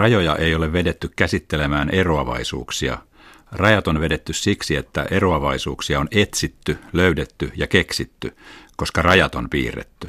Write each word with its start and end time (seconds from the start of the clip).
Rajoja 0.00 0.36
ei 0.36 0.54
ole 0.54 0.72
vedetty 0.72 1.10
käsittelemään 1.16 1.90
eroavaisuuksia. 1.90 2.98
Rajat 3.52 3.88
on 3.88 4.00
vedetty 4.00 4.32
siksi, 4.32 4.76
että 4.76 5.06
eroavaisuuksia 5.10 6.00
on 6.00 6.08
etsitty, 6.10 6.78
löydetty 6.92 7.52
ja 7.56 7.66
keksitty, 7.66 8.36
koska 8.76 9.02
rajat 9.02 9.34
on 9.34 9.50
piirretty. 9.50 10.08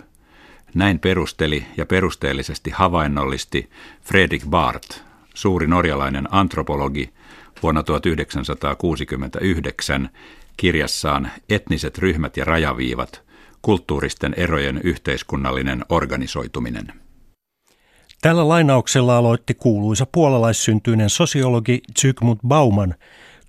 Näin 0.73 0.99
perusteli 0.99 1.65
ja 1.77 1.85
perusteellisesti 1.85 2.69
havainnollisti 2.69 3.69
Fredrik 4.03 4.43
Barth, 4.49 5.01
suuri 5.33 5.67
norjalainen 5.67 6.27
antropologi, 6.31 7.13
vuonna 7.63 7.83
1969 7.83 10.09
kirjassaan 10.57 11.31
Etniset 11.49 11.97
ryhmät 11.97 12.37
ja 12.37 12.45
rajaviivat, 12.45 13.21
kulttuuristen 13.61 14.33
erojen 14.37 14.81
yhteiskunnallinen 14.83 15.85
organisoituminen. 15.89 16.93
Tällä 18.21 18.47
lainauksella 18.47 19.17
aloitti 19.17 19.53
kuuluisa 19.53 20.05
puolalaissyntyinen 20.11 21.09
sosiologi 21.09 21.81
Zygmunt 22.01 22.39
Bauman 22.47 22.95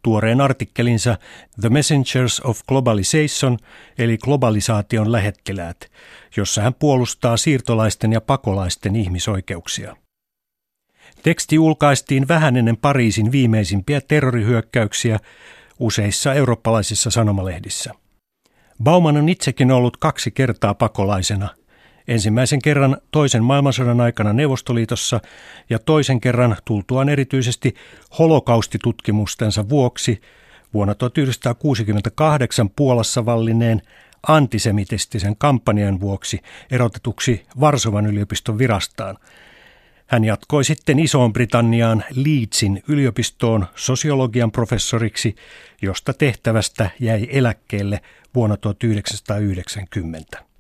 tuoreen 0.03 0.41
artikkelinsa 0.41 1.19
The 1.61 1.69
Messengers 1.69 2.41
of 2.41 2.61
Globalization 2.69 3.59
eli 3.99 4.19
globalisaation 4.19 5.13
lähettiläät, 5.13 5.91
jossa 6.37 6.63
hän 6.63 6.75
puolustaa 6.75 7.37
siirtolaisten 7.37 8.13
ja 8.13 8.21
pakolaisten 8.21 8.97
ihmisoikeuksia. 8.97 9.97
Teksti 11.23 11.55
julkaistiin 11.55 12.29
vähän 12.29 12.57
ennen 12.57 12.77
Pariisin 12.77 13.33
viimeisimpiä 13.33 14.01
terrorihyökkäyksiä 14.01 15.19
useissa 15.79 16.35
eurooppalaisissa 16.35 17.11
sanomalehdissä. 17.11 17.95
Bauman 18.83 19.17
on 19.17 19.29
itsekin 19.29 19.71
ollut 19.71 19.97
kaksi 19.97 20.31
kertaa 20.31 20.75
pakolaisena. 20.75 21.49
Ensimmäisen 22.09 22.63
kerran 22.63 22.97
toisen 23.11 23.45
maailmansodan 23.45 24.01
aikana 24.01 24.33
Neuvostoliitossa 24.33 25.21
ja 25.71 25.79
toisen 25.79 26.21
kerran 26.21 26.57
tultuaan 26.65 27.09
erityisesti 27.09 27.75
holokaustitutkimustensa 28.19 29.69
vuoksi 29.69 30.21
vuonna 30.75 30.95
1968 30.95 32.71
Puolassa 32.71 33.27
vallinneen 33.27 33.83
antisemitistisen 34.29 35.37
kampanjan 35.37 36.01
vuoksi 36.01 36.41
erotetuksi 36.71 37.47
Varsovan 37.61 38.07
yliopiston 38.07 38.59
virastaan– 38.59 39.19
hän 40.13 40.25
jatkoi 40.25 40.65
sitten 40.65 40.99
Isoon 40.99 41.33
Britanniaan 41.33 42.05
Leedsin 42.15 42.83
yliopistoon 42.89 43.67
sosiologian 43.75 44.53
professoriksi, 44.53 45.37
josta 45.83 46.13
tehtävästä 46.13 46.91
jäi 47.01 47.29
eläkkeelle 47.31 48.01
vuonna 48.35 48.57
1990. 48.57 50.52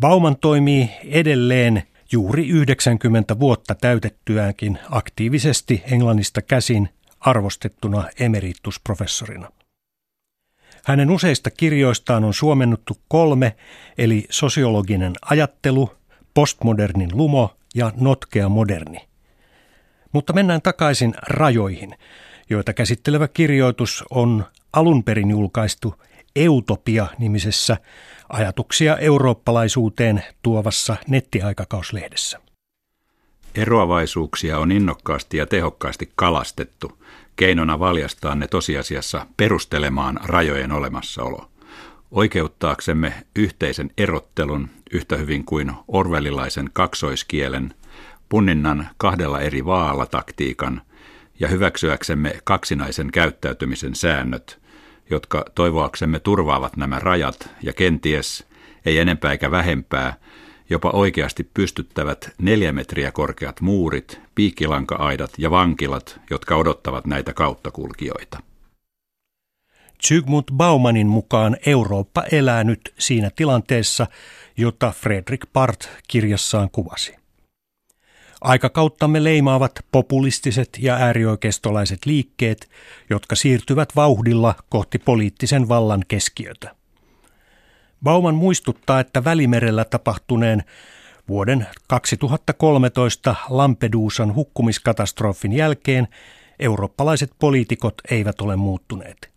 Bauman 0.00 0.36
toimii 0.36 0.90
edelleen 1.04 1.82
juuri 2.12 2.48
90 2.48 3.38
vuotta 3.38 3.74
täytettyäänkin 3.74 4.78
aktiivisesti 4.90 5.82
Englannista 5.90 6.42
käsin 6.42 6.88
arvostettuna 7.20 8.04
emeritusprofessorina. 8.20 9.50
Hänen 10.84 11.10
useista 11.10 11.50
kirjoistaan 11.50 12.24
on 12.24 12.34
suomennuttu 12.34 12.96
kolme, 13.08 13.56
eli 13.98 14.26
sosiologinen 14.30 15.12
ajattelu, 15.22 15.90
postmodernin 16.34 17.10
lumo 17.12 17.56
ja 17.74 17.92
notkea 18.00 18.48
moderni. 18.48 19.08
Mutta 20.12 20.32
mennään 20.32 20.62
takaisin 20.62 21.14
rajoihin, 21.22 21.94
joita 22.50 22.72
käsittelevä 22.72 23.28
kirjoitus 23.28 24.04
on 24.10 24.44
alun 24.72 25.04
perin 25.04 25.30
julkaistu 25.30 25.94
Eutopia-nimisessä 26.36 27.76
ajatuksia 28.28 28.96
eurooppalaisuuteen 28.96 30.24
tuovassa 30.42 30.96
nettiaikakauslehdessä. 31.08 32.40
Eroavaisuuksia 33.54 34.58
on 34.58 34.72
innokkaasti 34.72 35.36
ja 35.36 35.46
tehokkaasti 35.46 36.12
kalastettu, 36.16 37.02
keinona 37.36 37.78
valjastaa 37.78 38.34
ne 38.34 38.48
tosiasiassa 38.48 39.26
perustelemaan 39.36 40.20
rajojen 40.24 40.72
olemassaolo. 40.72 41.50
Oikeuttaaksemme 42.10 43.12
yhteisen 43.36 43.90
erottelun 43.98 44.68
yhtä 44.90 45.16
hyvin 45.16 45.44
kuin 45.44 45.72
orvelilaisen 45.88 46.70
kaksoiskielen, 46.72 47.74
punninnan 48.28 48.88
kahdella 48.96 49.40
eri 49.40 49.64
vaalla 49.64 50.06
taktiikan 50.06 50.82
ja 51.40 51.48
hyväksyäksemme 51.48 52.40
kaksinaisen 52.44 53.10
käyttäytymisen 53.10 53.94
säännöt, 53.94 54.60
jotka 55.10 55.44
toivoaksemme 55.54 56.20
turvaavat 56.20 56.76
nämä 56.76 56.98
rajat 56.98 57.50
ja 57.62 57.72
kenties, 57.72 58.46
ei 58.86 58.98
enempää 58.98 59.32
eikä 59.32 59.50
vähempää, 59.50 60.14
jopa 60.70 60.90
oikeasti 60.90 61.50
pystyttävät 61.54 62.30
neljä 62.38 62.72
metriä 62.72 63.12
korkeat 63.12 63.60
muurit, 63.60 64.20
piikkilanka-aidat 64.34 65.30
ja 65.38 65.50
vankilat, 65.50 66.20
jotka 66.30 66.56
odottavat 66.56 67.06
näitä 67.06 67.34
kauttakulkijoita. 67.34 68.38
Zygmunt 70.06 70.46
Baumanin 70.52 71.06
mukaan 71.06 71.56
Eurooppa 71.66 72.24
elää 72.32 72.64
nyt 72.64 72.94
siinä 72.98 73.30
tilanteessa, 73.36 74.06
jota 74.56 74.92
Fredrik 75.00 75.46
Part 75.52 75.90
kirjassaan 76.08 76.70
kuvasi. 76.70 77.25
Aikakauttamme 78.40 79.24
leimaavat 79.24 79.72
populistiset 79.92 80.68
ja 80.78 80.94
äärioikeistolaiset 80.94 82.06
liikkeet, 82.06 82.70
jotka 83.10 83.36
siirtyvät 83.36 83.88
vauhdilla 83.96 84.54
kohti 84.68 84.98
poliittisen 84.98 85.68
vallan 85.68 86.02
keskiötä. 86.08 86.74
Bauman 88.02 88.34
muistuttaa, 88.34 89.00
että 89.00 89.24
Välimerellä 89.24 89.84
tapahtuneen 89.84 90.64
vuoden 91.28 91.66
2013 91.88 93.34
Lampedusan 93.48 94.34
hukkumiskatastrofin 94.34 95.52
jälkeen 95.52 96.08
eurooppalaiset 96.58 97.32
poliitikot 97.38 97.94
eivät 98.10 98.40
ole 98.40 98.56
muuttuneet. 98.56 99.30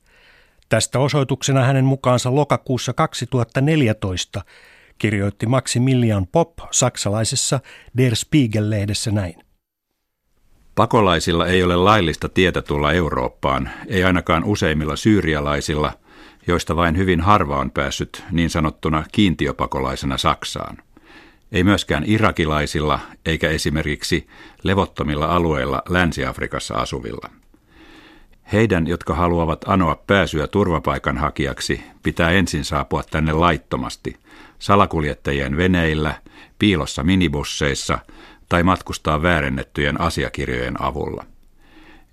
Tästä 0.69 0.99
osoituksena 0.99 1.63
hänen 1.63 1.85
mukaansa 1.85 2.35
lokakuussa 2.35 2.93
2014 2.93 4.41
kirjoitti 4.99 5.45
Maximilian 5.45 6.27
Pop 6.27 6.53
saksalaisessa 6.71 7.59
Der 7.97 8.15
Spiegel-lehdessä 8.15 9.11
näin. 9.11 9.35
Pakolaisilla 10.75 11.47
ei 11.47 11.63
ole 11.63 11.75
laillista 11.75 12.29
tietä 12.29 12.61
tulla 12.61 12.91
Eurooppaan, 12.91 13.69
ei 13.88 14.03
ainakaan 14.03 14.43
useimmilla 14.43 14.95
syyrialaisilla, 14.95 15.93
joista 16.47 16.75
vain 16.75 16.97
hyvin 16.97 17.21
harva 17.21 17.57
on 17.57 17.71
päässyt 17.71 18.23
niin 18.31 18.49
sanottuna 18.49 19.03
kiintiöpakolaisena 19.11 20.17
Saksaan. 20.17 20.77
Ei 21.51 21.63
myöskään 21.63 22.03
irakilaisilla 22.07 22.99
eikä 23.25 23.49
esimerkiksi 23.49 24.27
levottomilla 24.63 25.25
alueilla 25.25 25.81
Länsi-Afrikassa 25.89 26.73
asuvilla. 26.73 27.29
Heidän, 28.53 28.88
jotka 28.88 29.13
haluavat 29.13 29.65
anoa 29.67 30.03
pääsyä 30.07 30.47
turvapaikanhakijaksi, 30.47 31.83
pitää 32.03 32.31
ensin 32.31 32.65
saapua 32.65 33.03
tänne 33.03 33.33
laittomasti, 33.33 34.15
salakuljettajien 34.59 35.57
veneillä, 35.57 36.21
piilossa 36.59 37.03
minibusseissa 37.03 37.99
tai 38.49 38.63
matkustaa 38.63 39.21
väärennettyjen 39.21 40.01
asiakirjojen 40.01 40.81
avulla. 40.81 41.25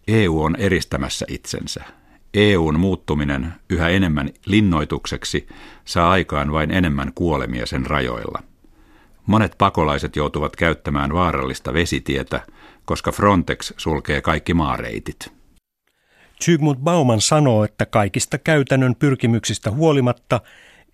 EU 0.08 0.42
on 0.42 0.56
eristämässä 0.56 1.26
itsensä. 1.28 1.84
EUn 2.34 2.80
muuttuminen 2.80 3.52
yhä 3.70 3.88
enemmän 3.88 4.30
linnoitukseksi 4.46 5.48
saa 5.84 6.10
aikaan 6.10 6.52
vain 6.52 6.70
enemmän 6.70 7.12
kuolemia 7.14 7.66
sen 7.66 7.86
rajoilla. 7.86 8.42
Monet 9.26 9.54
pakolaiset 9.58 10.16
joutuvat 10.16 10.56
käyttämään 10.56 11.12
vaarallista 11.12 11.72
vesitietä, 11.72 12.40
koska 12.84 13.12
Frontex 13.12 13.72
sulkee 13.76 14.20
kaikki 14.20 14.54
maareitit. 14.54 15.32
Zygmunt 16.44 16.78
Bauman 16.78 17.20
sanoo, 17.20 17.64
että 17.64 17.86
kaikista 17.86 18.38
käytännön 18.38 18.94
pyrkimyksistä 18.94 19.70
huolimatta 19.70 20.40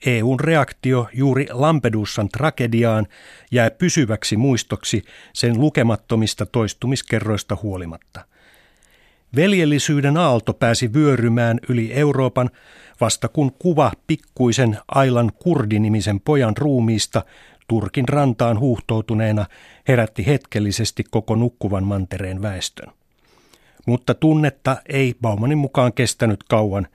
EUn 0.06 0.40
reaktio 0.40 1.08
juuri 1.12 1.46
Lampedusan 1.50 2.28
tragediaan 2.28 3.06
jää 3.50 3.70
pysyväksi 3.70 4.36
muistoksi 4.36 5.02
sen 5.32 5.60
lukemattomista 5.60 6.46
toistumiskerroista 6.46 7.58
huolimatta. 7.62 8.24
Veljellisyyden 9.36 10.16
aalto 10.16 10.54
pääsi 10.54 10.92
vyörymään 10.92 11.60
yli 11.68 11.92
Euroopan 11.92 12.50
vasta 13.00 13.28
kun 13.28 13.52
kuva 13.52 13.92
pikkuisen 14.06 14.78
Ailan 14.88 15.32
kurdinimisen 15.38 16.20
pojan 16.20 16.56
ruumiista 16.56 17.24
Turkin 17.68 18.08
rantaan 18.08 18.58
huuhtoutuneena 18.58 19.46
herätti 19.88 20.26
hetkellisesti 20.26 21.04
koko 21.10 21.34
nukkuvan 21.34 21.84
mantereen 21.84 22.42
väestön. 22.42 23.01
Mutta 23.86 24.14
tunnetta 24.14 24.76
ei 24.88 25.14
Baumanin 25.20 25.58
mukaan 25.58 25.92
kestänyt 25.92 26.42
kauan 26.42 26.88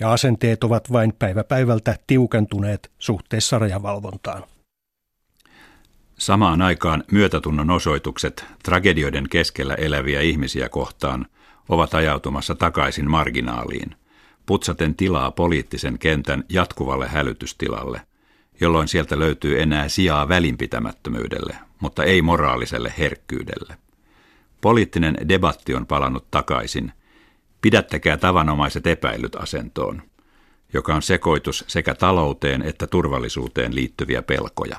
ja 0.00 0.12
asenteet 0.12 0.64
ovat 0.64 0.92
vain 0.92 1.12
päivä 1.18 1.44
päivältä 1.44 1.96
tiukentuneet 2.06 2.90
suhteessa 2.98 3.58
rajavalvontaan. 3.58 4.42
Samaan 6.18 6.62
aikaan 6.62 7.04
myötätunnon 7.12 7.70
osoitukset 7.70 8.46
tragedioiden 8.64 9.28
keskellä 9.28 9.74
eläviä 9.74 10.20
ihmisiä 10.20 10.68
kohtaan 10.68 11.26
ovat 11.68 11.94
ajautumassa 11.94 12.54
takaisin 12.54 13.10
marginaaliin, 13.10 13.96
putsaten 14.46 14.94
tilaa 14.94 15.30
poliittisen 15.30 15.98
kentän 15.98 16.44
jatkuvalle 16.48 17.08
hälytystilalle, 17.08 18.00
jolloin 18.60 18.88
sieltä 18.88 19.18
löytyy 19.18 19.62
enää 19.62 19.88
sijaa 19.88 20.28
välinpitämättömyydelle, 20.28 21.56
mutta 21.80 22.04
ei 22.04 22.22
moraaliselle 22.22 22.94
herkkyydelle. 22.98 23.76
Poliittinen 24.64 25.16
debatti 25.28 25.74
on 25.74 25.86
palannut 25.86 26.30
takaisin. 26.30 26.92
Pidättäkää 27.60 28.16
tavanomaiset 28.16 28.86
epäilyt 28.86 29.36
asentoon, 29.36 30.02
joka 30.72 30.94
on 30.94 31.02
sekoitus 31.02 31.64
sekä 31.68 31.94
talouteen 31.94 32.62
että 32.62 32.86
turvallisuuteen 32.86 33.74
liittyviä 33.74 34.22
pelkoja. 34.22 34.76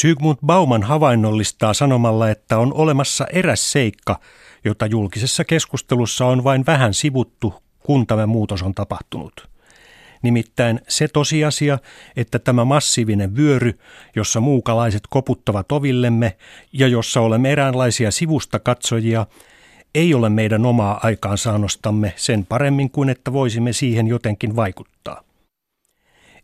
Zygmunt 0.00 0.38
Bauman 0.46 0.82
havainnollistaa 0.82 1.74
sanomalla, 1.74 2.30
että 2.30 2.58
on 2.58 2.74
olemassa 2.74 3.26
eräs 3.32 3.72
seikka, 3.72 4.20
jota 4.64 4.86
julkisessa 4.86 5.44
keskustelussa 5.44 6.26
on 6.26 6.44
vain 6.44 6.66
vähän 6.66 6.94
sivuttu, 6.94 7.54
kun 7.78 8.06
tämä 8.06 8.26
muutos 8.26 8.62
on 8.62 8.74
tapahtunut. 8.74 9.48
Nimittäin 10.26 10.80
se 10.88 11.08
tosiasia, 11.08 11.78
että 12.16 12.38
tämä 12.38 12.64
massiivinen 12.64 13.36
vyöry, 13.36 13.78
jossa 14.16 14.40
muukalaiset 14.40 15.02
koputtavat 15.10 15.72
ovillemme 15.72 16.36
ja 16.72 16.88
jossa 16.88 17.20
olemme 17.20 17.52
eräänlaisia 17.52 18.10
sivusta 18.10 18.58
katsojia, 18.58 19.26
ei 19.94 20.14
ole 20.14 20.28
meidän 20.28 20.66
omaa 20.66 21.00
aikaansaannostamme 21.02 22.12
sen 22.16 22.46
paremmin 22.46 22.90
kuin 22.90 23.08
että 23.08 23.32
voisimme 23.32 23.72
siihen 23.72 24.06
jotenkin 24.06 24.56
vaikuttaa. 24.56 25.22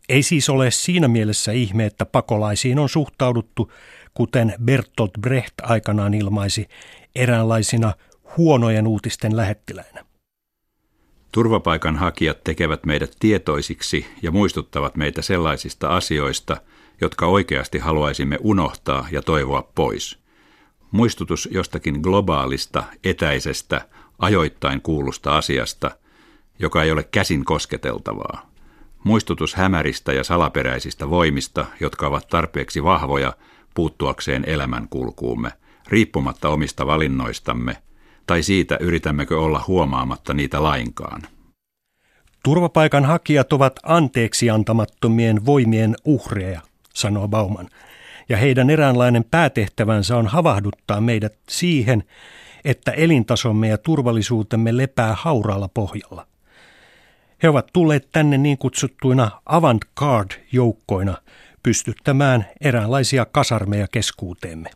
Ei 0.09 0.23
siis 0.23 0.49
ole 0.49 0.71
siinä 0.71 1.07
mielessä 1.07 1.51
ihme, 1.51 1.85
että 1.85 2.05
pakolaisiin 2.05 2.79
on 2.79 2.89
suhtauduttu, 2.89 3.71
kuten 4.13 4.53
Bertolt 4.63 5.13
Brecht 5.21 5.53
aikanaan 5.61 6.13
ilmaisi, 6.13 6.67
eräänlaisina 7.15 7.93
huonojen 8.37 8.87
uutisten 8.87 9.37
lähettiläinä. 9.37 10.05
Turvapaikanhakijat 11.33 12.43
tekevät 12.43 12.85
meidät 12.85 13.15
tietoisiksi 13.19 14.05
ja 14.21 14.31
muistuttavat 14.31 14.95
meitä 14.95 15.21
sellaisista 15.21 15.87
asioista, 15.87 16.57
jotka 17.01 17.25
oikeasti 17.25 17.79
haluaisimme 17.79 18.37
unohtaa 18.41 19.07
ja 19.11 19.21
toivoa 19.21 19.71
pois. 19.75 20.19
Muistutus 20.91 21.49
jostakin 21.51 21.99
globaalista, 22.01 22.83
etäisestä, 23.03 23.87
ajoittain 24.19 24.81
kuulusta 24.81 25.37
asiasta, 25.37 25.91
joka 26.59 26.83
ei 26.83 26.91
ole 26.91 27.03
käsin 27.03 27.45
kosketeltavaa. 27.45 28.49
Muistutus 29.03 29.55
hämäristä 29.55 30.13
ja 30.13 30.23
salaperäisistä 30.23 31.09
voimista, 31.09 31.65
jotka 31.79 32.07
ovat 32.07 32.27
tarpeeksi 32.27 32.83
vahvoja 32.83 33.33
puuttuakseen 33.73 34.43
elämänkulkuumme, 34.47 35.51
riippumatta 35.87 36.49
omista 36.49 36.85
valinnoistamme– 36.85 37.77
tai 38.27 38.43
siitä 38.43 38.77
yritämmekö 38.79 39.39
olla 39.41 39.63
huomaamatta 39.67 40.33
niitä 40.33 40.63
lainkaan. 40.63 41.21
Turvapaikanhakijat 42.43 43.53
ovat 43.53 43.79
anteeksi 43.83 44.49
antamattomien 44.49 45.45
voimien 45.45 45.95
uhreja, 46.05 46.61
sanoo 46.93 47.27
Bauman, 47.27 47.69
ja 48.29 48.37
heidän 48.37 48.69
eräänlainen 48.69 49.23
päätehtävänsä 49.31 50.17
on 50.17 50.27
havahduttaa 50.27 51.01
meidät 51.01 51.33
siihen, 51.49 52.03
että 52.65 52.91
elintasomme 52.91 53.67
ja 53.67 53.77
turvallisuutemme 53.77 54.77
lepää 54.77 55.15
hauraalla 55.19 55.69
pohjalla. 55.73 56.27
He 57.43 57.49
ovat 57.49 57.67
tulleet 57.73 58.07
tänne 58.11 58.37
niin 58.37 58.57
kutsuttuina 58.57 59.31
avant-garde-joukkoina 59.45 61.17
pystyttämään 61.63 62.45
eräänlaisia 62.61 63.25
kasarmeja 63.25 63.87
keskuuteemme. 63.87 64.69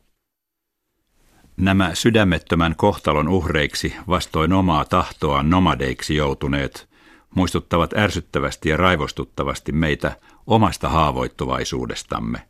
Nämä 1.58 1.92
sydämettömän 1.94 2.76
kohtalon 2.76 3.28
uhreiksi 3.28 3.96
vastoin 4.08 4.54
omaa 4.54 4.86
tahtoaan 4.86 5.50
nomadeiksi 5.50 6.16
joutuneet 6.16 6.88
muistuttavat 7.36 7.98
ärsyttävästi 7.98 8.70
ja 8.70 8.78
raivostuttavasti 8.78 9.72
meitä 9.72 10.18
omasta 10.48 10.90
haavoittuvaisuudestamme, 10.90 12.42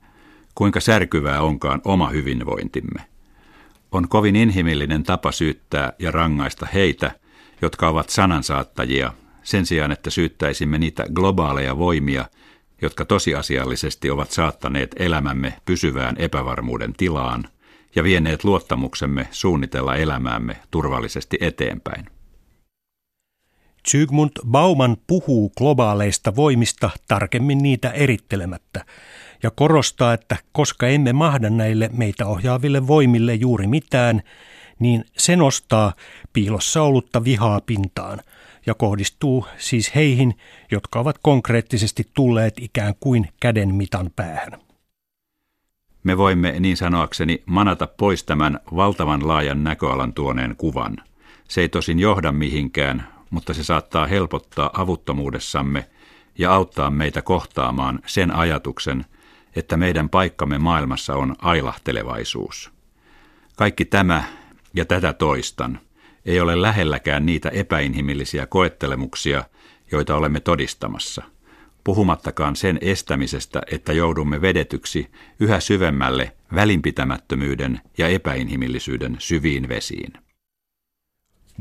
kuinka 0.55 0.79
särkyvää 0.79 1.41
onkaan 1.41 1.81
oma 1.85 2.09
hyvinvointimme. 2.09 3.01
On 3.91 4.07
kovin 4.07 4.35
inhimillinen 4.35 5.03
tapa 5.03 5.31
syyttää 5.31 5.93
ja 5.99 6.11
rangaista 6.11 6.67
heitä, 6.73 7.11
jotka 7.61 7.87
ovat 7.87 8.09
sanansaattajia, 8.09 9.13
sen 9.43 9.65
sijaan 9.65 9.91
että 9.91 10.09
syyttäisimme 10.09 10.77
niitä 10.77 11.05
globaaleja 11.13 11.77
voimia, 11.77 12.25
jotka 12.81 13.05
tosiasiallisesti 13.05 14.09
ovat 14.09 14.31
saattaneet 14.31 14.95
elämämme 14.99 15.53
pysyvään 15.65 16.15
epävarmuuden 16.17 16.93
tilaan– 16.93 17.43
ja 17.97 18.03
vieneet 18.03 18.43
luottamuksemme 18.43 19.27
suunnitella 19.31 19.95
elämäämme 19.95 20.57
turvallisesti 20.71 21.37
eteenpäin. 21.41 22.05
Zygmunt 23.89 24.31
Bauman 24.47 24.97
puhuu 25.07 25.51
globaaleista 25.57 26.35
voimista 26.35 26.89
tarkemmin 27.07 27.57
niitä 27.57 27.89
erittelemättä 27.89 28.85
ja 29.43 29.51
korostaa, 29.51 30.13
että 30.13 30.37
koska 30.51 30.87
emme 30.87 31.13
mahda 31.13 31.49
näille 31.49 31.89
meitä 31.93 32.25
ohjaaville 32.25 32.87
voimille 32.87 33.33
juuri 33.33 33.67
mitään, 33.67 34.21
niin 34.79 35.05
se 35.17 35.35
nostaa 35.35 35.93
piilossa 36.33 36.81
ollutta 36.81 37.23
vihaa 37.23 37.61
pintaan 37.61 38.19
ja 38.65 38.73
kohdistuu 38.73 39.45
siis 39.57 39.95
heihin, 39.95 40.37
jotka 40.71 40.99
ovat 40.99 41.17
konkreettisesti 41.21 42.03
tulleet 42.13 42.53
ikään 42.61 42.93
kuin 42.99 43.29
käden 43.39 43.75
mitan 43.75 44.09
päähän. 44.15 44.66
Me 46.03 46.17
voimme 46.17 46.59
niin 46.59 46.77
sanoakseni 46.77 47.43
manata 47.45 47.87
pois 47.87 48.23
tämän 48.23 48.59
valtavan 48.75 49.27
laajan 49.27 49.63
näköalan 49.63 50.13
tuoneen 50.13 50.55
kuvan. 50.57 50.97
Se 51.47 51.61
ei 51.61 51.69
tosin 51.69 51.99
johda 51.99 52.31
mihinkään, 52.31 53.07
mutta 53.29 53.53
se 53.53 53.63
saattaa 53.63 54.07
helpottaa 54.07 54.69
avuttomuudessamme 54.73 55.89
ja 56.37 56.53
auttaa 56.53 56.91
meitä 56.91 57.21
kohtaamaan 57.21 57.99
sen 58.05 58.35
ajatuksen, 58.35 59.05
että 59.55 59.77
meidän 59.77 60.09
paikkamme 60.09 60.57
maailmassa 60.57 61.15
on 61.15 61.35
ailahtelevaisuus. 61.41 62.71
Kaikki 63.55 63.85
tämä 63.85 64.23
ja 64.73 64.85
tätä 64.85 65.13
toistan 65.13 65.79
ei 66.25 66.39
ole 66.39 66.61
lähelläkään 66.61 67.25
niitä 67.25 67.49
epäinhimillisiä 67.49 68.45
koettelemuksia, 68.45 69.43
joita 69.91 70.15
olemme 70.15 70.39
todistamassa– 70.39 71.23
puhumattakaan 71.87 72.55
sen 72.55 72.77
estämisestä, 72.81 73.61
että 73.71 73.93
joudumme 73.93 74.41
vedetyksi 74.41 75.11
yhä 75.39 75.59
syvemmälle 75.59 76.31
välinpitämättömyyden 76.55 77.81
ja 77.97 78.07
epäinhimillisyyden 78.07 79.15
syviin 79.19 79.69
vesiin. 79.69 80.13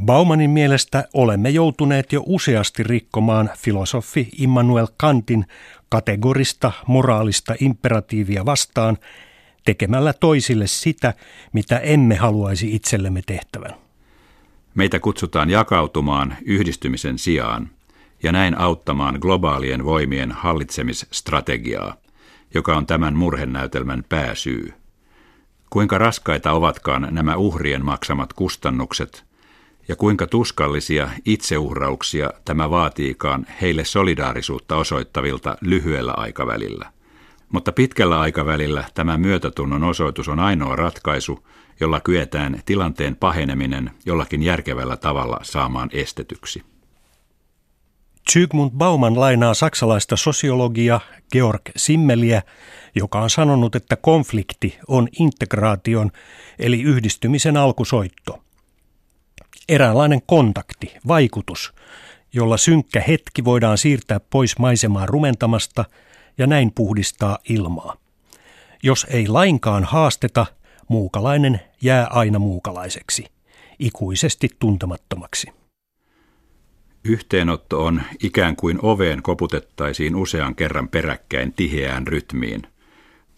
Baumanin 0.05 0.51
mielestä 0.51 1.09
olemme 1.15 1.51
joutuneet 1.51 2.13
jo 2.13 2.23
useasti 2.27 2.83
rikkomaan 2.83 3.51
filosofi 3.59 4.29
Immanuel 4.39 4.87
Kantin 4.97 5.47
kategorista 5.89 6.73
moraalista 6.87 7.55
imperatiivia 7.61 8.45
vastaan 8.45 8.99
tekemällä 9.65 10.13
toisille 10.13 10.67
sitä, 10.67 11.15
mitä 11.53 11.79
emme 11.79 12.15
haluaisi 12.15 12.75
itsellemme 12.75 13.23
tehtävän. 13.27 13.75
Meitä 14.75 14.99
kutsutaan 15.01 15.51
jakautumaan 15.51 16.37
yhdistymisen 16.45 17.19
sijaan– 17.19 17.71
ja 18.23 18.33
näin 18.33 18.59
auttamaan 18.59 19.19
globaalien 19.21 19.85
voimien 19.85 20.33
hallitsemisstrategiaa, 20.33 21.97
joka 22.55 22.77
on 22.77 22.87
tämän 22.87 23.17
murhenäytelmän 23.17 24.05
pääsyy. 24.09 24.73
Kuinka 25.71 25.99
raskaita 25.99 26.53
ovatkaan 26.53 27.09
nämä 27.11 27.37
uhrien 27.37 27.85
maksamat 27.85 28.33
kustannukset 28.33 29.25
ja 29.89 29.97
kuinka 29.97 30.27
tuskallisia 30.27 31.09
itseuhrauksia 31.25 32.31
tämä 32.45 32.71
vaatiikaan 32.71 33.47
heille 33.61 33.85
solidaarisuutta 33.85 34.77
osoittavilta 34.77 35.57
lyhyellä 35.61 36.13
aikavälillä. 36.13 36.93
Mutta 37.49 37.73
pitkällä 37.73 38.21
aikavälillä 38.21 38.85
tämä 38.95 39.19
myötätunnon 39.19 39.85
osoitus 39.85 40.29
on 40.29 40.39
ainoa 40.39 40.77
ratkaisu, 40.77 41.47
jolla 41.81 42.01
kyetään 42.01 42.61
tilanteen 42.67 43.17
paheneminen 43.17 43.91
jollakin 44.07 44.43
järkevällä 44.43 44.97
tavalla 44.97 45.39
saamaan 45.43 45.89
estetyksi. 45.93 46.76
Zygmunt 48.33 48.73
Bauman 48.73 49.21
lainaa 49.21 49.55
saksalaista 49.55 50.17
sosiologia 50.17 51.01
Georg 51.33 51.63
Simmeliä, 51.77 52.43
joka 52.95 53.21
on 53.21 53.31
sanonut, 53.31 53.75
että 53.75 53.97
konflikti 53.97 54.79
on 54.89 55.09
integraation 55.21 56.11
eli 56.59 56.83
yhdistymisen 56.83 57.57
alkusoitto. 57.57 58.43
Eräänlainen 59.69 60.23
kontakti, 60.27 60.97
vaikutus, 61.09 61.75
jolla 62.33 62.57
synkkä 62.57 63.01
hetki 63.01 63.45
voidaan 63.45 63.79
siirtää 63.79 64.21
pois 64.21 64.59
maisemaa 64.59 65.07
rumentamasta 65.07 65.85
ja 66.39 66.47
näin 66.47 66.73
puhdistaa 66.75 67.39
ilmaa. 67.49 67.97
Jos 68.83 69.07
ei 69.11 69.29
lainkaan 69.29 69.85
haasteta, 69.85 70.47
muukalainen 70.89 71.61
jää 71.83 72.07
aina 72.07 72.39
muukalaiseksi, 72.39 73.27
ikuisesti 73.79 74.49
tuntemattomaksi. 74.59 75.66
Yhteenotto 77.09 77.85
on 77.85 78.03
ikään 78.23 78.57
kuin 78.57 78.79
oveen 78.83 79.23
koputettaisiin 79.23 80.17
usean 80.17 80.55
kerran 80.55 80.89
peräkkäin 80.89 81.53
tiheään 81.53 82.07
rytmiin, 82.07 82.63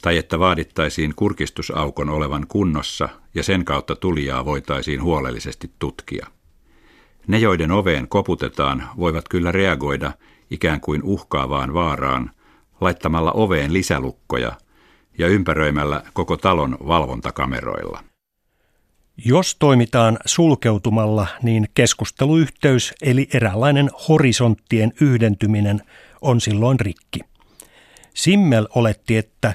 tai 0.03 0.17
että 0.17 0.39
vaadittaisiin 0.39 1.15
kurkistusaukon 1.17 2.09
olevan 2.09 2.47
kunnossa 2.49 3.09
ja 3.35 3.43
sen 3.43 3.65
kautta 3.65 3.97
tulijaa 3.97 4.45
voitaisiin 4.45 5.03
huolellisesti 5.03 5.71
tutkia. 5.79 6.27
Ne, 7.27 7.39
joiden 7.39 7.71
oveen 7.71 8.09
koputetaan, 8.09 8.89
voivat 8.97 9.29
kyllä 9.29 9.53
reagoida 9.53 10.13
ikään 10.51 10.81
kuin 10.81 11.03
uhkaavaan 11.03 11.75
vaaraan 11.75 12.31
laittamalla 12.81 13.33
oveen 13.33 13.73
lisälukkoja 13.73 14.53
ja 15.19 15.27
ympäröimällä 15.27 16.03
koko 16.13 16.37
talon 16.37 16.79
valvontakameroilla. 16.87 18.05
Jos 19.25 19.57
toimitaan 19.59 20.19
sulkeutumalla, 20.25 21.27
niin 21.43 21.69
keskusteluyhteys 21.75 22.95
eli 23.03 23.29
eräänlainen 23.35 23.91
horisonttien 24.09 24.93
yhdentyminen 25.01 25.83
on 26.21 26.41
silloin 26.41 26.81
rikki. 26.81 27.21
Simmel 28.15 28.69
oletti, 28.75 29.17
että 29.17 29.55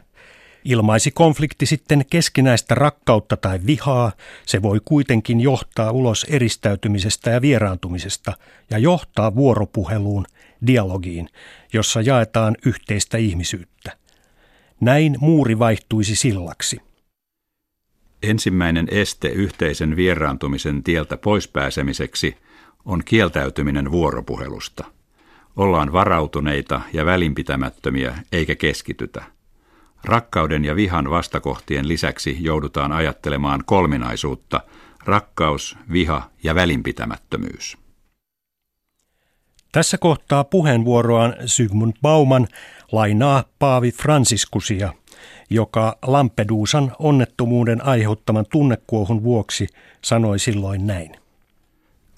ilmaisi 0.66 1.12
konflikti 1.12 1.66
sitten 1.66 2.06
keskinäistä 2.10 2.76
rakkautta 2.76 3.38
tai 3.38 3.60
vihaa, 3.66 4.12
se 4.46 4.62
voi 4.62 4.82
kuitenkin 4.86 5.42
johtaa 5.42 5.92
ulos 5.92 6.26
eristäytymisestä 6.30 7.30
ja 7.30 7.42
vieraantumisesta 7.42 8.34
ja 8.70 8.78
johtaa 8.78 9.36
vuoropuheluun, 9.36 10.26
dialogiin, 10.68 11.30
jossa 11.74 12.02
jaetaan 12.02 12.56
yhteistä 12.66 13.18
ihmisyyttä. 13.18 13.98
Näin 14.82 15.16
muuri 15.20 15.60
vaihtuisi 15.60 16.16
sillaksi. 16.16 16.93
Ensimmäinen 18.24 18.88
este 18.92 19.28
yhteisen 19.28 19.96
vieraantumisen 19.96 20.84
tieltä 20.84 21.18
poispääsemiseksi 21.18 22.38
on 22.86 23.02
kieltäytyminen 23.06 23.92
vuoropuhelusta. 23.92 24.84
Ollaan 25.56 25.94
varautuneita 25.94 26.82
ja 26.94 27.06
välinpitämättömiä 27.06 28.16
eikä 28.32 28.56
keskitytä. 28.56 29.24
Rakkauden 30.04 30.66
ja 30.66 30.76
vihan 30.76 31.10
vastakohtien 31.10 31.88
lisäksi 31.88 32.38
joudutaan 32.40 32.92
ajattelemaan 32.92 33.64
kolminaisuutta, 33.66 34.62
rakkaus, 35.06 35.78
viha 35.92 36.30
ja 36.44 36.56
välinpitämättömyys. 36.56 37.78
Tässä 39.72 39.98
kohtaa 39.98 40.44
puheenvuoroaan 40.44 41.36
Sigmund 41.46 41.94
Bauman 42.02 42.48
lainaa 42.92 43.44
Paavi 43.60 43.92
Franciskusia– 43.92 44.94
joka 45.50 45.98
Lampedusan 46.02 46.92
onnettomuuden 47.00 47.86
aiheuttaman 47.86 48.46
tunnekuohun 48.52 49.24
vuoksi 49.24 49.68
sanoi 50.02 50.40
silloin 50.40 50.88
näin. 50.88 51.12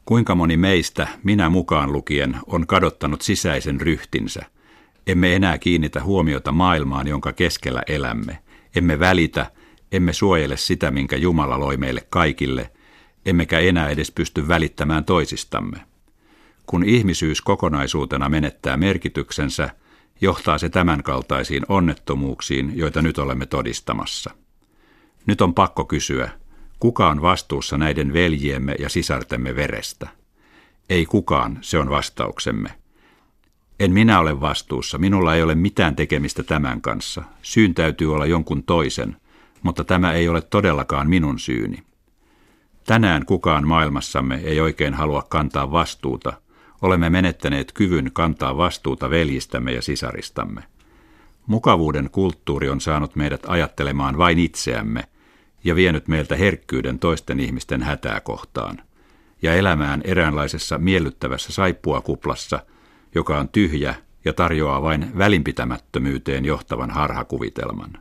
Kuinka 0.06 0.36
moni 0.36 0.58
meistä, 0.58 1.08
minä 1.24 1.50
mukaan 1.50 1.92
lukien, 1.92 2.38
on 2.48 2.68
kadottanut 2.68 3.22
sisäisen 3.22 3.82
ryhtinsä? 3.82 4.42
Emme 5.08 5.36
enää 5.36 5.58
kiinnitä 5.58 6.04
huomiota 6.04 6.52
maailmaan, 6.52 7.08
jonka 7.08 7.34
keskellä 7.34 7.82
elämme. 7.88 8.38
Emme 8.76 9.00
välitä, 9.00 9.52
emme 9.92 10.14
suojele 10.14 10.58
sitä, 10.58 10.92
minkä 10.92 11.16
Jumala 11.16 11.60
loi 11.60 11.78
meille 11.78 12.08
kaikille, 12.10 12.72
emmekä 13.26 13.60
enää 13.60 13.90
edes 13.90 14.12
pysty 14.12 14.48
välittämään 14.48 15.06
toisistamme. 15.06 15.78
Kun 16.66 16.84
ihmisyys 16.84 17.42
kokonaisuutena 17.42 18.30
menettää 18.30 18.78
merkityksensä– 18.78 19.70
johtaa 20.22 20.58
se 20.58 20.70
tämänkaltaisiin 20.70 21.64
onnettomuuksiin, 21.70 22.72
joita 22.76 23.02
nyt 23.02 23.18
olemme 23.18 23.46
todistamassa. 23.46 24.32
Nyt 25.26 25.42
on 25.42 25.54
pakko 25.54 25.86
kysyä, 25.86 26.30
kuka 26.80 27.10
on 27.10 27.22
vastuussa 27.22 27.78
näiden 27.78 28.14
veljiemme 28.14 28.76
ja 28.80 28.90
sisartemme 28.90 29.56
verestä? 29.56 30.08
Ei 30.90 31.06
kukaan, 31.06 31.58
se 31.62 31.80
on 31.80 31.90
vastauksemme. 31.90 32.70
En 33.80 33.92
minä 33.92 34.20
ole 34.20 34.42
vastuussa, 34.42 34.98
minulla 34.98 35.36
ei 35.36 35.44
ole 35.44 35.56
mitään 35.56 35.96
tekemistä 35.96 36.44
tämän 36.44 36.82
kanssa. 36.82 37.24
Syyn 37.42 37.74
täytyy 37.74 38.14
olla 38.14 38.26
jonkun 38.26 38.64
toisen, 38.64 39.16
mutta 39.64 39.84
tämä 39.84 40.14
ei 40.14 40.30
ole 40.30 40.42
todellakaan 40.42 41.10
minun 41.10 41.40
syyni. 41.40 41.78
Tänään 42.86 43.26
kukaan 43.26 43.68
maailmassamme 43.68 44.36
ei 44.36 44.60
oikein 44.60 44.94
halua 44.94 45.26
kantaa 45.30 45.72
vastuuta– 45.72 46.34
olemme 46.86 47.10
menettäneet 47.10 47.72
kyvyn 47.72 48.10
kantaa 48.14 48.58
vastuuta 48.58 49.10
veljistämme 49.10 49.72
ja 49.72 49.82
sisaristamme. 49.82 50.64
Mukavuuden 51.48 52.10
kulttuuri 52.12 52.70
on 52.70 52.82
saanut 52.82 53.16
meidät 53.16 53.42
ajattelemaan 53.48 54.18
vain 54.18 54.40
itseämme 54.40 55.04
ja 55.64 55.76
vienyt 55.76 56.08
meiltä 56.08 56.36
herkkyyden 56.36 57.00
toisten 57.00 57.40
ihmisten 57.40 57.84
hätää 57.84 58.20
kohtaan 58.20 58.82
ja 59.42 59.54
elämään 59.54 60.02
eräänlaisessa 60.04 60.78
miellyttävässä 60.78 61.52
saippuakuplassa, 61.54 62.60
joka 63.16 63.38
on 63.38 63.50
tyhjä 63.50 63.96
ja 64.26 64.34
tarjoaa 64.34 64.82
vain 64.82 65.18
välinpitämättömyyteen 65.18 66.46
johtavan 66.46 66.92
harhakuvitelman. 66.92 67.98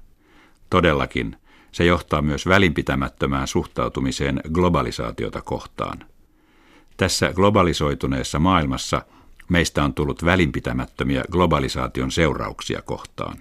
Todellakin, 0.70 1.36
se 1.72 1.84
johtaa 1.84 2.22
myös 2.22 2.46
välinpitämättömään 2.46 3.48
suhtautumiseen 3.48 4.40
globalisaatiota 4.52 5.42
kohtaan– 5.42 6.04
tässä 6.96 7.32
globalisoituneessa 7.32 8.38
maailmassa 8.38 9.02
meistä 9.48 9.84
on 9.84 9.94
tullut 9.94 10.24
välinpitämättömiä 10.24 11.24
globalisaation 11.30 12.10
seurauksia 12.10 12.82
kohtaan. 12.82 13.38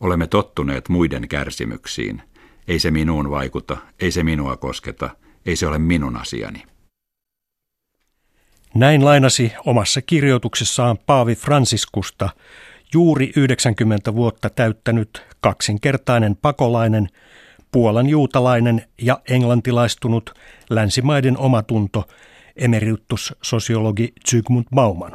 Olemme 0.00 0.26
tottuneet 0.26 0.88
muiden 0.88 1.28
kärsimyksiin. 1.28 2.22
Ei 2.68 2.78
se 2.78 2.90
minuun 2.90 3.30
vaikuta, 3.30 3.76
ei 4.00 4.10
se 4.10 4.22
minua 4.22 4.56
kosketa, 4.56 5.10
ei 5.46 5.56
se 5.56 5.66
ole 5.66 5.78
minun 5.78 6.16
asiani. 6.16 6.62
Näin 8.74 9.04
lainasi 9.04 9.52
omassa 9.66 10.02
kirjoituksessaan 10.02 10.98
Paavi 11.06 11.34
Franciskusta 11.34 12.28
juuri 12.94 13.32
90 13.36 14.14
vuotta 14.14 14.50
täyttänyt 14.50 15.22
kaksinkertainen 15.40 16.36
pakolainen, 16.36 17.08
puolan 17.72 18.08
juutalainen 18.08 18.86
ja 19.02 19.20
englantilaistunut 19.28 20.34
länsimaiden 20.70 21.38
omatunto– 21.38 22.04
emeritus-sosiologi 22.56 24.12
Zygmunt 24.30 24.66
Bauman. 24.74 25.12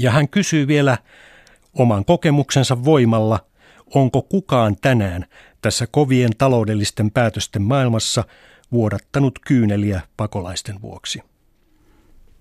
Ja 0.00 0.10
hän 0.10 0.28
kysyy 0.28 0.66
vielä 0.66 0.98
oman 1.74 2.04
kokemuksensa 2.04 2.84
voimalla, 2.84 3.46
onko 3.94 4.22
kukaan 4.22 4.76
tänään 4.80 5.26
tässä 5.62 5.86
kovien 5.90 6.30
taloudellisten 6.38 7.10
päätösten 7.10 7.62
maailmassa 7.62 8.24
vuodattanut 8.72 9.38
kyyneliä 9.38 10.00
pakolaisten 10.16 10.82
vuoksi. 10.82 11.22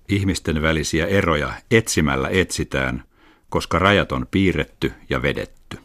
Ihmisten 0.09 0.61
välisiä 0.61 1.05
eroja 1.05 1.53
etsimällä 1.71 2.29
etsitään, 2.29 3.03
koska 3.49 3.79
rajat 3.79 4.11
on 4.11 4.27
piirretty 4.31 4.93
ja 5.09 5.21
vedetty. 5.21 5.77